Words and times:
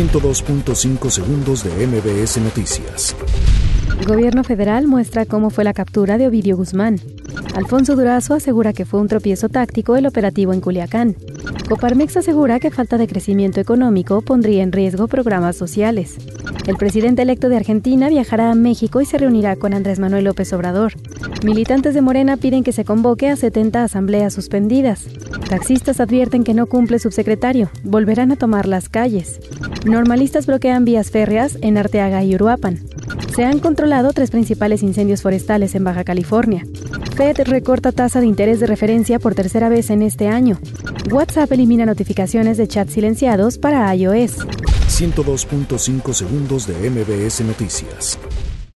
102.5 0.00 1.10
segundos 1.10 1.62
de 1.62 1.86
MBS 1.86 2.38
Noticias. 2.38 3.14
Gobierno 4.06 4.44
federal 4.44 4.86
muestra 4.86 5.26
cómo 5.26 5.50
fue 5.50 5.62
la 5.62 5.74
captura 5.74 6.16
de 6.16 6.26
Ovidio 6.26 6.56
Guzmán. 6.56 6.98
Alfonso 7.54 7.96
Durazo 7.96 8.32
asegura 8.32 8.72
que 8.72 8.86
fue 8.86 8.98
un 8.98 9.08
tropiezo 9.08 9.50
táctico 9.50 9.96
el 9.96 10.06
operativo 10.06 10.54
en 10.54 10.62
Culiacán. 10.62 11.16
Coparmex 11.68 12.16
asegura 12.16 12.60
que 12.60 12.70
falta 12.70 12.96
de 12.96 13.08
crecimiento 13.08 13.60
económico 13.60 14.22
pondría 14.22 14.62
en 14.62 14.72
riesgo 14.72 15.06
programas 15.06 15.56
sociales. 15.56 16.16
El 16.70 16.76
presidente 16.76 17.22
electo 17.22 17.48
de 17.48 17.56
Argentina 17.56 18.08
viajará 18.08 18.52
a 18.52 18.54
México 18.54 19.00
y 19.00 19.04
se 19.04 19.18
reunirá 19.18 19.56
con 19.56 19.74
Andrés 19.74 19.98
Manuel 19.98 20.22
López 20.22 20.52
Obrador. 20.52 20.92
Militantes 21.44 21.94
de 21.94 22.00
Morena 22.00 22.36
piden 22.36 22.62
que 22.62 22.70
se 22.70 22.84
convoque 22.84 23.28
a 23.28 23.34
70 23.34 23.82
asambleas 23.82 24.32
suspendidas. 24.32 25.08
Taxistas 25.48 25.98
advierten 25.98 26.44
que 26.44 26.54
no 26.54 26.66
cumple 26.66 27.00
subsecretario. 27.00 27.70
Volverán 27.82 28.30
a 28.30 28.36
tomar 28.36 28.68
las 28.68 28.88
calles. 28.88 29.40
Normalistas 29.84 30.46
bloquean 30.46 30.84
vías 30.84 31.10
férreas 31.10 31.58
en 31.60 31.76
Arteaga 31.76 32.22
y 32.22 32.36
Uruapan. 32.36 32.78
Se 33.34 33.44
han 33.44 33.58
controlado 33.58 34.12
tres 34.12 34.30
principales 34.30 34.84
incendios 34.84 35.22
forestales 35.22 35.74
en 35.74 35.82
Baja 35.82 36.04
California. 36.04 36.64
Fed 37.16 37.36
recorta 37.46 37.90
tasa 37.90 38.20
de 38.20 38.26
interés 38.26 38.60
de 38.60 38.68
referencia 38.68 39.18
por 39.18 39.34
tercera 39.34 39.68
vez 39.68 39.90
en 39.90 40.02
este 40.02 40.28
año. 40.28 40.60
WhatsApp 41.10 41.50
elimina 41.50 41.84
notificaciones 41.84 42.58
de 42.58 42.68
chat 42.68 42.88
silenciados 42.88 43.58
para 43.58 43.92
iOS. 43.92 44.46
102.5 44.90 46.12
segundos 46.12 46.59
de 46.66 46.90
MBS 46.90 47.40
Noticias. 47.40 48.18